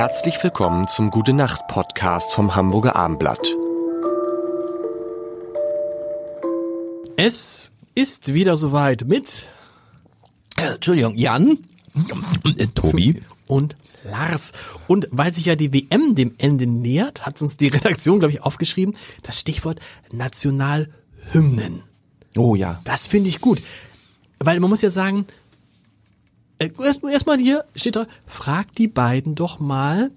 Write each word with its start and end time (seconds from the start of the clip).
Herzlich 0.00 0.42
willkommen 0.42 0.88
zum 0.88 1.10
Gute 1.10 1.34
Nacht 1.34 1.68
Podcast 1.68 2.32
vom 2.32 2.56
Hamburger 2.56 2.96
Armblatt. 2.96 3.54
Es 7.18 7.70
ist 7.94 8.32
wieder 8.32 8.56
soweit 8.56 9.04
mit 9.06 9.44
Äh, 10.56 10.76
Entschuldigung, 10.76 11.18
Jan? 11.18 11.58
Tobi? 12.74 13.20
und 13.46 13.76
Lars. 14.02 14.54
Und 14.88 15.06
weil 15.10 15.34
sich 15.34 15.44
ja 15.44 15.54
die 15.54 15.70
WM 15.70 16.14
dem 16.14 16.34
Ende 16.38 16.66
nähert, 16.66 17.26
hat 17.26 17.42
uns 17.42 17.58
die 17.58 17.68
Redaktion, 17.68 18.20
glaube 18.20 18.32
ich, 18.32 18.42
aufgeschrieben, 18.42 18.96
das 19.22 19.38
Stichwort 19.38 19.80
Nationalhymnen. 20.10 21.82
Oh 22.38 22.54
ja. 22.54 22.80
Das 22.84 23.06
finde 23.06 23.28
ich 23.28 23.42
gut. 23.42 23.60
Weil 24.38 24.60
man 24.60 24.70
muss 24.70 24.80
ja 24.80 24.88
sagen, 24.88 25.26
erstmal 26.60 27.12
erst 27.12 27.26
mal 27.26 27.38
hier 27.38 27.64
steht 27.74 27.96
da, 27.96 28.06
fragt 28.26 28.78
die 28.78 28.88
beiden 28.88 29.34
doch 29.34 29.58
mal, 29.58 30.10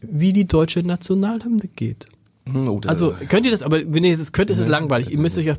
wie 0.00 0.32
die 0.32 0.46
deutsche 0.46 0.80
Nationalhymne 0.82 1.68
geht. 1.74 2.06
Oh, 2.46 2.78
das- 2.80 2.88
Also 2.90 3.14
könnt 3.28 3.44
ihr 3.46 3.52
das, 3.52 3.62
aber 3.62 3.80
wenn 3.92 4.04
ihr 4.04 4.16
das 4.16 4.32
könnt, 4.32 4.50
ist 4.50 4.58
es 4.58 4.66
langweilig. 4.68 5.10
Ihr 5.10 5.18
müsst 5.18 5.36
euch 5.38 5.50
auf, 5.50 5.58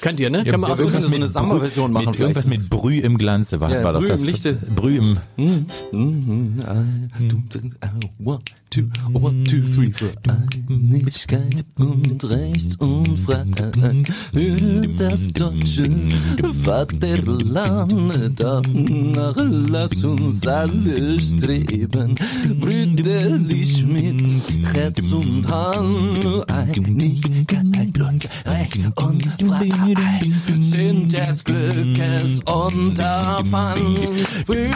könnt 0.00 0.20
ihr, 0.20 0.30
ne? 0.30 0.44
Kann 0.44 0.60
man 0.60 0.68
wir 0.70 0.74
aussuchen. 0.74 0.92
können 0.92 1.02
so 1.02 1.14
eine 1.14 1.26
Samba-Version 1.26 1.92
machen 1.92 2.10
Mit, 2.10 2.18
irgendwas 2.20 2.46
mit 2.46 2.68
Brüh 2.70 2.98
im 2.98 3.18
Glanze 3.18 3.60
war, 3.60 3.70
Ja, 3.70 3.82
war 3.84 3.92
doch 3.92 4.00
Brüh 4.00 4.08
das. 4.08 4.20
im 4.20 4.26
Lichte. 4.26 4.54
Brüh 4.54 4.96
im, 4.96 5.18
One, 8.18 8.38
two, 8.70 8.82
one, 9.12 9.44
two, 9.44 9.60
three, 9.74 9.90
four. 9.92 10.08
Einigkeit 10.68 11.64
und 11.78 12.24
Recht 12.28 12.80
und 12.80 13.18
Freiheit 13.18 14.08
für 14.32 14.88
das 14.98 15.32
deutsche 15.32 15.88
Vaterland. 16.64 17.92
Danach 18.40 19.36
lass 19.36 20.04
uns 20.04 20.46
alle 20.46 21.20
streben, 21.20 22.14
brüderlich 22.60 23.84
mit 23.86 24.74
Herz 24.74 25.12
und 25.12 25.48
Hand. 25.48 26.50
Einigkeit, 26.50 27.75
und 28.96 29.24
Freiheit 29.42 30.26
sind 30.60 31.12
des 31.12 31.44
Glückes 31.44 32.40
Unterpfand. 32.44 33.98
Früh 34.46 34.70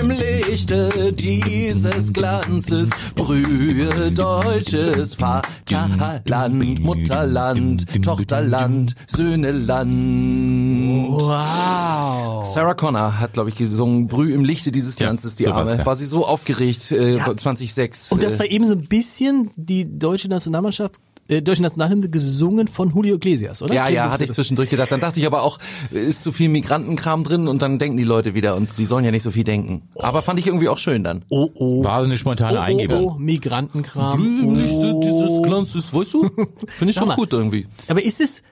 im 0.00 0.10
Lichte 0.10 1.12
dieses 1.12 2.12
Glanzes 2.12 2.90
brühe 3.14 4.10
deutsches 4.12 5.14
Vaterland, 5.14 6.80
Mutterland, 6.80 7.86
Tochterland, 8.02 8.94
Söhneland. 9.06 11.10
Wow. 11.12 12.46
Sarah 12.46 12.74
Connor 12.74 13.18
hat, 13.20 13.34
glaube 13.34 13.50
ich, 13.50 13.56
gesungen, 13.56 14.06
Brüh 14.06 14.32
im 14.34 14.44
Lichte 14.44 14.72
dieses 14.72 14.98
Ja, 14.98 15.06
Glanzes, 15.06 15.34
die 15.34 15.44
sowas, 15.44 15.68
Arme. 15.68 15.76
ja. 15.78 15.86
War 15.86 15.94
sie 15.96 16.06
so 16.06 16.24
aufgeregt, 16.26 16.90
äh, 16.92 17.16
Ja. 17.16 17.36
2006. 17.36 18.12
Und 18.12 18.22
das 18.22 18.36
äh, 18.36 18.38
war 18.40 18.46
eben 18.46 18.66
so 18.66 18.72
ein 18.72 18.84
bisschen 18.86 19.50
die 19.56 19.98
deutsche 19.98 20.28
Nationalmannschaft, 20.28 20.96
äh, 21.28 21.42
deutsche 21.42 21.62
Nationalhymne 21.62 22.08
gesungen 22.08 22.68
von 22.68 22.90
Julio 22.94 23.16
Iglesias, 23.16 23.62
oder? 23.62 23.74
ja, 23.74 23.84
Klingt 23.84 23.96
ja, 23.96 24.04
so- 24.06 24.10
hatte 24.12 24.24
ich 24.24 24.32
zwischendurch 24.32 24.70
gedacht. 24.70 24.92
Dann 24.92 25.00
dachte 25.00 25.18
ich 25.20 25.26
aber 25.26 25.42
auch, 25.42 25.58
ist 25.90 26.22
zu 26.22 26.32
viel 26.32 26.48
Migrantenkram 26.48 27.24
drin 27.24 27.48
und 27.48 27.62
dann 27.62 27.78
denken 27.78 27.96
die 27.96 28.04
Leute 28.04 28.34
wieder 28.34 28.56
und 28.56 28.74
sie 28.76 28.84
sollen 28.84 29.04
ja 29.04 29.10
nicht 29.10 29.22
so 29.22 29.30
viel 29.30 29.44
denken. 29.44 29.82
Aber 29.98 30.22
fand 30.22 30.38
ich 30.38 30.46
irgendwie 30.46 30.68
auch 30.68 30.78
schön 30.78 31.02
dann. 31.04 31.24
Oh, 31.28 31.48
oh. 31.54 31.84
war 31.84 32.02
eine 32.02 32.16
spontane 32.18 32.58
Oh, 32.58 32.62
Eingebung. 32.62 33.04
oh, 33.04 33.12
oh, 33.16 33.18
Migrantenkram. 33.18 34.42
Oh. 34.46 35.00
dieses 35.00 35.42
Glanzes, 35.42 35.92
weißt 35.94 36.14
du? 36.14 36.28
Finde 36.68 36.90
ich 36.90 36.96
schon 36.96 37.08
mal. 37.08 37.16
gut 37.16 37.32
irgendwie. 37.32 37.66
Aber 37.88 38.02
ist 38.02 38.20
es, 38.20 38.42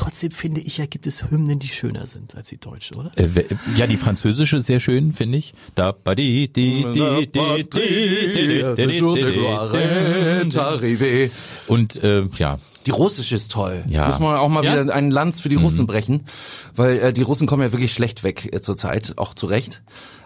Trotzdem 0.00 0.30
finde 0.30 0.62
ich 0.62 0.78
ja, 0.78 0.86
gibt 0.86 1.06
es 1.06 1.30
Hymnen, 1.30 1.58
die 1.58 1.68
schöner 1.68 2.06
sind 2.06 2.34
als 2.34 2.48
die 2.48 2.56
deutsche, 2.56 2.94
oder? 2.94 3.12
Äh, 3.18 3.28
ja, 3.76 3.86
die 3.86 3.98
französische 3.98 4.56
ist 4.56 4.64
sehr 4.64 4.80
schön, 4.80 5.12
finde 5.12 5.36
ich. 5.36 5.52
Da 5.74 5.92
ba 5.92 6.14
di 6.14 6.48
di 6.50 6.86
di 6.90 7.26
di 7.26 7.68
di 10.88 11.30
Und 11.66 12.02
äh, 12.02 12.22
ja. 12.38 12.58
Die 12.86 12.90
russische 12.92 13.34
ist 13.34 13.52
toll. 13.52 13.84
Ja. 13.90 14.06
Muss 14.06 14.20
man 14.20 14.38
auch 14.38 14.48
mal 14.48 14.64
ja? 14.64 14.72
wieder 14.72 14.94
einen 14.94 15.10
Lanz 15.10 15.38
für 15.40 15.50
die 15.50 15.58
mhm. 15.58 15.64
Russen 15.64 15.86
brechen, 15.86 16.24
weil 16.74 16.98
äh, 16.98 17.12
die 17.12 17.20
Russen 17.20 17.46
kommen 17.46 17.62
ja 17.62 17.70
wirklich 17.70 17.92
schlecht 17.92 18.24
weg 18.24 18.48
äh, 18.54 18.62
zurzeit, 18.62 19.18
auch 19.18 19.34
zu 19.34 19.48
Recht. 19.48 19.82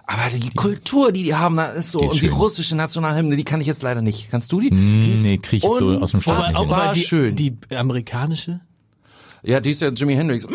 Aber 0.06 0.30
die 0.30 0.50
Kultur, 0.50 1.10
die 1.10 1.24
die 1.24 1.34
haben, 1.34 1.56
da 1.56 1.66
ist 1.66 1.90
so. 1.90 2.00
Und 2.00 2.10
schön. 2.10 2.28
die 2.28 2.28
russische 2.28 2.76
Nationalhymne, 2.76 3.34
die 3.34 3.42
kann 3.42 3.60
ich 3.60 3.66
jetzt 3.66 3.82
leider 3.82 4.02
nicht. 4.02 4.30
Kannst 4.30 4.52
du 4.52 4.60
die? 4.60 4.70
Hm, 4.70 5.00
die 5.00 5.16
nee, 5.16 5.38
krieg 5.38 5.64
ich 5.64 5.68
so 5.68 5.98
aus 5.98 6.12
dem 6.12 6.20
Stadion. 6.20 6.54
Aber, 6.54 6.76
aber 6.76 6.92
die, 6.92 7.00
schön. 7.00 7.34
die 7.34 7.56
amerikanische? 7.74 8.60
Ja, 9.44 9.60
die 9.60 9.70
ist 9.70 9.80
ja 9.82 9.88
Jimi 9.88 10.14
Hendrix. 10.14 10.46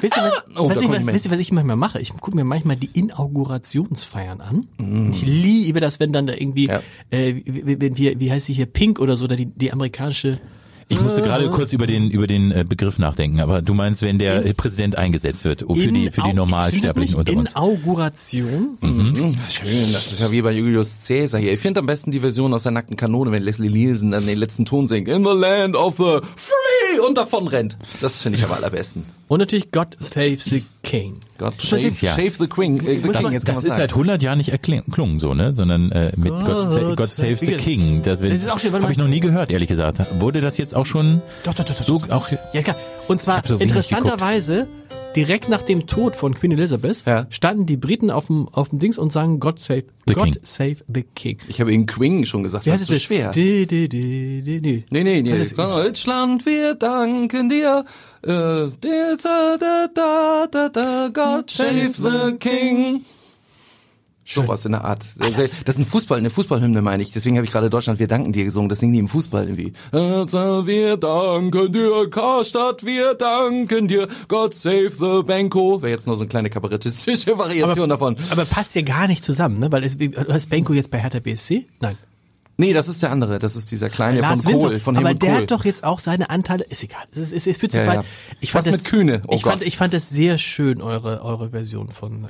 Wisst 0.00 0.16
ihr, 0.16 0.22
was, 0.22 0.32
Oh, 0.56 0.68
was 0.68 0.78
ich, 0.80 0.88
was, 0.88 1.06
wisst 1.06 1.26
ihr, 1.26 1.30
was 1.30 1.38
ich 1.38 1.52
manchmal 1.52 1.76
mache? 1.76 2.00
Ich 2.00 2.10
gucke 2.10 2.34
mir 2.36 2.44
manchmal 2.44 2.76
die 2.76 2.90
Inaugurationsfeiern 2.92 4.40
an. 4.40 4.66
Mm. 4.80 5.10
Ich 5.10 5.22
liebe 5.22 5.80
das, 5.80 6.00
wenn 6.00 6.12
dann 6.12 6.26
da 6.26 6.34
irgendwie, 6.34 6.66
Ja. 6.66 6.82
äh, 7.10 7.34
wie, 7.44 7.66
wie, 7.80 7.96
wie, 7.96 8.20
wie 8.20 8.32
heißt 8.32 8.46
sie 8.46 8.54
hier, 8.54 8.66
Pink 8.66 8.98
oder 8.98 9.16
so, 9.16 9.26
da 9.26 9.36
die, 9.36 9.46
die 9.46 9.72
amerikanische 9.72 10.40
ich 10.92 11.00
musste 11.00 11.22
gerade 11.22 11.48
kurz 11.50 11.72
über 11.72 11.86
den 11.86 12.10
über 12.10 12.26
den 12.26 12.52
äh, 12.52 12.64
Begriff 12.68 12.98
nachdenken. 12.98 13.40
Aber 13.40 13.62
du 13.62 13.74
meinst, 13.74 14.02
wenn 14.02 14.18
der 14.18 14.44
äh, 14.44 14.54
Präsident 14.54 14.96
eingesetzt 14.96 15.44
wird, 15.44 15.68
oh, 15.68 15.74
für 15.74 15.90
die 15.90 16.10
für 16.10 16.22
die 16.22 16.32
Normalsterblichen 16.32 17.16
unter 17.16 17.32
uns. 17.32 17.52
Inauguration? 17.52 18.78
Mhm. 18.80 19.36
Schön, 19.48 19.92
das 19.92 20.12
ist 20.12 20.20
ja 20.20 20.30
wie 20.30 20.42
bei 20.42 20.52
Julius 20.52 20.98
Caesar 21.06 21.40
hier. 21.40 21.52
Ich 21.52 21.60
finde 21.60 21.80
am 21.80 21.86
besten 21.86 22.10
die 22.10 22.20
Version 22.20 22.52
aus 22.54 22.64
der 22.64 22.72
nackten 22.72 22.96
Kanone, 22.96 23.32
wenn 23.32 23.42
Leslie 23.42 23.70
Nielsen 23.70 24.10
dann 24.10 24.26
den 24.26 24.38
letzten 24.38 24.64
Ton 24.64 24.86
singt. 24.86 25.08
In 25.08 25.24
the 25.24 25.32
land 25.32 25.76
of 25.76 25.96
the 25.96 26.20
und 27.00 27.16
davon 27.18 27.48
rennt. 27.48 27.76
Das 28.00 28.20
finde 28.20 28.38
ich 28.38 28.44
am 28.44 28.52
allerbesten. 28.52 29.04
Und 29.28 29.38
natürlich 29.40 29.70
God 29.70 29.96
Save 30.12 30.36
the 30.40 30.62
King. 30.82 31.16
God 31.38 31.54
ist 31.62 32.02
ja- 32.02 32.12
shave 32.14 32.32
the 32.38 32.46
queen. 32.46 32.76
Äh, 32.86 32.96
the 32.96 33.02
Das, 33.08 33.18
king, 33.18 33.32
das 33.32 33.56
ist 33.58 33.64
sagen. 33.66 33.74
seit 33.76 33.90
100 33.92 34.22
Jahren 34.22 34.38
nicht 34.38 34.50
erklungen 34.50 35.18
so, 35.18 35.34
ne, 35.34 35.52
sondern 35.52 35.90
äh, 35.92 36.12
mit 36.16 36.32
God, 36.32 36.66
Sa 36.68 36.94
God 36.94 37.14
Save 37.14 37.36
the 37.36 37.52
King. 37.56 38.02
Das, 38.02 38.20
Das 38.20 38.30
ist 38.30 38.50
auch 38.50 38.58
schön, 38.58 38.72
warte 38.72 38.82
habe 38.84 38.92
ich 38.92 38.98
noch 38.98 39.08
nie 39.08 39.20
gehört, 39.20 39.50
ehrlich 39.50 39.68
gesagt. 39.68 40.00
Wurde 40.20 40.40
das 40.40 40.58
jetzt 40.58 40.74
auch 40.74 40.86
schon 40.86 41.22
Doch, 41.44 41.54
doch, 41.54 41.64
doch, 41.64 41.74
doch. 41.74 41.84
so 41.84 41.98
doch. 42.00 42.10
auch 42.10 42.28
Ja, 42.52 42.62
klar. 42.62 42.76
Und 43.08 43.20
zwar 43.20 43.42
so 43.46 43.56
interessanterweise, 43.56 44.66
direkt 45.16 45.48
nach 45.48 45.62
dem 45.62 45.86
Tod 45.86 46.16
von 46.16 46.34
Queen 46.34 46.52
Elizabeth, 46.52 47.04
Ja. 47.06 47.26
standen 47.30 47.66
die 47.66 47.76
Briten 47.76 48.10
auf 48.10 48.26
dem, 48.26 48.48
auf 48.48 48.68
dem 48.70 48.78
Dings 48.78 48.98
und 48.98 49.12
sangen 49.12 49.40
God 49.40 49.60
Save, 49.60 49.84
The 50.06 50.14
God 50.14 50.24
King. 50.24 50.36
Save 50.42 50.76
the 50.92 51.02
King. 51.14 51.38
Ich 51.48 51.60
habe 51.60 51.72
Ihnen 51.72 51.86
Queen 51.86 52.24
schon 52.26 52.42
gesagt, 52.42 52.66
das 52.66 52.80
ist 52.82 52.86
so 52.88 52.94
schwer. 52.94 53.30
Di, 53.32 53.66
di, 53.66 53.88
di, 53.88 54.42
di, 54.42 54.60
di. 54.60 54.84
Nee, 54.90 55.04
nee, 55.04 55.22
nee. 55.22 55.32
Was 55.32 55.40
ist- 55.40 55.58
Deutschland, 55.58 56.44
wir 56.46 56.74
danken 56.74 57.48
dir. 57.48 57.84
Äh, 58.22 58.28
da, 58.28 58.68
da, 58.80 59.88
da, 59.94 60.46
da, 60.50 60.68
da, 60.68 61.08
God 61.12 61.50
save 61.50 61.92
the 61.96 62.36
King. 62.38 63.04
Sowas 64.24 64.64
in 64.64 64.72
der 64.72 64.84
Art. 64.84 65.04
Das, 65.18 65.34
das 65.64 65.74
ist 65.74 65.78
ein 65.80 65.84
Fußball, 65.84 66.16
eine 66.18 66.30
Fußballhymne 66.30 66.80
meine 66.80 67.02
ich. 67.02 67.10
Deswegen 67.12 67.36
habe 67.36 67.44
ich 67.44 67.50
gerade 67.52 67.68
Deutschland, 67.70 67.98
wir 67.98 68.06
danken 68.06 68.32
dir 68.32 68.44
gesungen. 68.44 68.68
Das 68.68 68.78
singen 68.78 68.92
die 68.92 69.00
im 69.00 69.08
Fußball 69.08 69.44
irgendwie. 69.48 69.72
Wir 69.90 70.96
danken 70.96 71.72
dir, 71.72 72.08
Karstadt, 72.10 72.84
wir 72.86 73.14
danken 73.14 73.88
dir. 73.88 74.06
God 74.28 74.54
save 74.54 74.90
the 74.98 75.22
Benko. 75.26 75.82
Wäre 75.82 75.90
jetzt 75.92 76.06
nur 76.06 76.16
so 76.16 76.22
eine 76.22 76.28
kleine 76.28 76.50
kabarettistische 76.50 77.36
Variation 77.38 77.88
davon. 77.88 78.16
Aber 78.30 78.44
passt 78.44 78.74
ja 78.76 78.82
gar 78.82 79.08
nicht 79.08 79.24
zusammen, 79.24 79.58
ne? 79.58 79.72
Weil 79.72 79.82
du 79.82 80.32
hast 80.32 80.50
Benko 80.50 80.72
jetzt 80.72 80.90
bei 80.90 80.98
Hertha 81.00 81.18
BSC? 81.18 81.66
Nein. 81.80 81.96
Nee, 82.58 82.72
das 82.74 82.86
ist 82.86 83.02
der 83.02 83.10
andere. 83.10 83.38
Das 83.40 83.56
ist 83.56 83.72
dieser 83.72 83.88
kleine 83.90 84.20
Lars 84.20 84.42
von 84.42 84.52
Kohl, 84.52 84.78
von 84.78 84.96
aber 84.96 85.06
Helmut 85.08 85.22
der 85.22 85.30
Kohl. 85.32 85.42
hat 85.42 85.50
doch 85.50 85.64
jetzt 85.64 85.82
auch 85.84 85.98
seine 85.98 86.30
Anteile. 86.30 86.64
Ist 86.64 86.84
egal. 86.84 87.02
Es 87.10 87.18
ist, 87.18 87.32
es 87.32 87.46
ist, 87.46 87.58
führt 87.58 87.72
zu 87.72 87.78
Ja, 87.78 87.86
weit. 87.86 87.94
ja. 87.96 88.04
Ich 88.40 88.52
fand 88.52 88.66
Was 88.66 88.72
das, 88.72 88.82
mit 88.82 88.90
Kühne? 88.90 89.22
Oh 89.26 89.34
ich 89.34 89.42
fand, 89.42 89.60
Gott. 89.60 89.66
ich 89.66 89.76
fand 89.76 89.94
das 89.94 90.10
sehr 90.10 90.38
schön, 90.38 90.80
eure, 90.80 91.22
eure 91.24 91.50
Version 91.50 91.88
von 91.88 92.24
äh, 92.24 92.28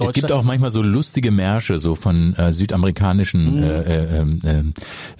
Es 0.00 0.12
gibt 0.12 0.32
auch 0.32 0.42
manchmal 0.42 0.70
so 0.70 0.82
lustige 0.82 1.30
Märsche, 1.30 1.78
so 1.78 1.94
von 1.94 2.34
äh, 2.34 2.52
südamerikanischen. 2.52 3.62
Äh, 3.62 3.82
äh, 3.82 4.18
ähm, 4.18 4.40
ähm, 4.44 4.74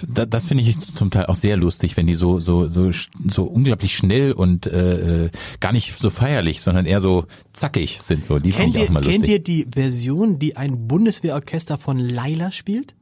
da, 0.06 0.26
das 0.26 0.46
finde 0.46 0.64
ich 0.64 0.78
zum 0.80 1.10
Teil 1.10 1.26
auch 1.26 1.34
sehr 1.34 1.56
lustig, 1.56 1.96
wenn 1.96 2.06
die 2.06 2.14
so 2.14 2.40
so 2.40 2.68
so 2.68 2.90
so 3.26 3.44
unglaublich 3.44 3.96
schnell 3.96 4.32
und 4.32 4.66
äh, 4.66 5.26
äh, 5.26 5.30
gar 5.60 5.72
nicht 5.72 5.98
so 5.98 6.10
feierlich, 6.10 6.60
sondern 6.60 6.86
eher 6.86 7.00
so 7.00 7.24
zackig 7.52 8.00
sind. 8.02 8.24
So 8.24 8.38
die 8.38 8.50
Kennt 8.50 8.74
finde 8.74 8.78
ich 8.78 8.84
ihr, 8.84 8.88
auch 8.88 8.92
mal 8.94 9.00
kennt 9.00 9.14
lustig. 9.14 9.30
ihr 9.30 9.38
die 9.38 9.66
Version, 9.74 10.38
die 10.38 10.56
ein 10.56 10.86
Bundeswehrorchester 10.88 11.78
von 11.78 11.98
Laila 11.98 12.50
spielt? 12.50 12.94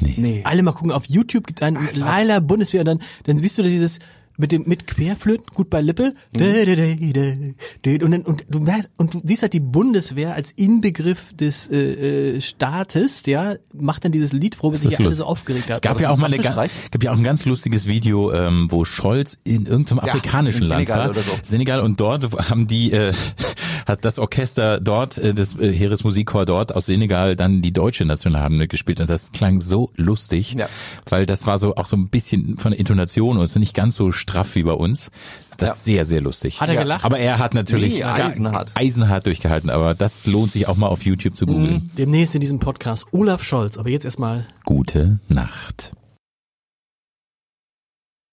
Nee. 0.00 0.42
Alle 0.44 0.62
mal 0.62 0.72
gucken, 0.72 0.90
auf 0.90 1.06
YouTube 1.06 1.46
gibt 1.46 1.62
ein 1.62 1.78
Laila 1.94 2.40
Bundeswehr 2.40 2.80
und 2.80 2.86
dann, 2.86 3.02
dann 3.24 3.38
siehst 3.38 3.58
du 3.58 3.62
da 3.62 3.68
dieses 3.68 4.00
mit 4.36 4.52
dem 4.52 4.64
mit 4.66 4.86
Querflöten 4.86 5.46
gut 5.54 5.70
bei 5.70 5.80
Lippe 5.80 6.14
Mhm. 6.32 7.54
Und 8.02 8.10
dann 8.10 8.22
und 8.22 8.44
du 8.48 8.60
merkst 8.60 8.90
und 8.98 9.14
du 9.14 9.20
siehst 9.24 9.42
halt 9.42 9.52
die 9.52 9.60
Bundeswehr 9.60 10.34
als 10.34 10.50
Inbegriff 10.52 11.32
des 11.34 11.68
äh, 11.70 12.36
äh, 12.36 12.40
Staates 12.40 13.22
ja 13.26 13.54
macht 13.72 14.04
dann 14.04 14.12
dieses 14.12 14.32
Lied 14.32 14.56
wo 14.62 14.70
Das 14.70 14.80
sich 14.82 14.98
alle 14.98 15.14
so 15.14 15.24
aufgeregt 15.24 15.64
Es 15.68 15.76
haben. 15.76 15.80
gab 15.82 16.00
ja 16.00 16.10
auch 16.10 16.18
mal 16.18 16.32
eine, 16.32 16.42
gab 16.42 16.68
ja 17.02 17.12
auch 17.12 17.16
ein 17.16 17.24
ganz 17.24 17.44
lustiges 17.44 17.86
Video, 17.86 18.32
ähm, 18.32 18.66
wo 18.70 18.84
Scholz 18.84 19.38
in 19.44 19.66
irgendeinem 19.66 19.98
Ja, 19.98 20.04
afrikanischen 20.04 20.62
Land 20.62 20.86
Senegal 20.88 20.98
war, 20.98 21.10
oder 21.10 21.22
so. 21.22 21.32
Senegal 21.42 21.80
und 21.80 22.00
dort 22.00 22.24
haben 22.50 22.66
die 22.66 22.92
äh, 22.92 23.12
hat 23.86 24.04
das 24.04 24.18
Orchester 24.18 24.80
dort, 24.80 25.18
äh, 25.18 25.34
das 25.34 25.56
äh, 25.58 25.72
Heeresmusikchor 25.72 26.44
dort 26.46 26.74
aus 26.74 26.86
Senegal 26.86 27.36
dann 27.36 27.62
die 27.62 27.72
deutsche 27.72 28.04
Nationalhymne 28.04 28.68
gespielt 28.68 29.00
und 29.00 29.08
das 29.10 29.32
klang 29.32 29.60
so 29.60 29.90
lustig, 29.96 30.52
Ja. 30.54 30.68
weil 31.08 31.26
das 31.26 31.46
war 31.46 31.58
so 31.58 31.74
auch 31.76 31.86
so 31.86 31.96
ein 31.96 32.08
bisschen 32.08 32.58
von 32.58 32.70
der 32.72 32.78
Intonation 32.80 33.38
und 33.38 33.46
so 33.46 33.58
nicht 33.60 33.74
ganz 33.74 33.96
so 33.96 34.12
straff 34.12 34.54
wie 34.54 34.62
bei 34.62 34.72
uns. 34.72 35.10
Das 35.56 35.68
Ja. 35.68 35.74
ist 35.74 35.84
sehr, 35.84 36.04
sehr 36.04 36.20
lustig. 36.20 36.60
Hat 36.60 36.68
er 36.68 36.74
Ja. 36.74 36.82
gelacht? 36.82 37.04
Aber 37.04 37.18
er 37.18 37.38
hat 37.38 37.54
natürlich 37.54 37.94
Nee, 37.94 38.04
eisenhart. 38.04 38.72
eisenhart 38.74 39.26
durchgehalten, 39.26 39.70
aber 39.70 39.94
das 39.94 40.26
lohnt 40.26 40.50
sich 40.50 40.66
auch 40.66 40.76
mal 40.76 40.88
auf 40.88 41.04
YouTube 41.04 41.36
zu 41.36 41.46
googeln. 41.46 41.90
Demnächst 41.96 42.34
in 42.34 42.40
diesem 42.40 42.58
Podcast 42.58 43.06
Olaf 43.12 43.42
Scholz. 43.44 43.78
Aber 43.78 43.88
jetzt 43.88 44.04
erstmal 44.04 44.46
Gute 44.64 45.20
Nacht. 45.28 45.92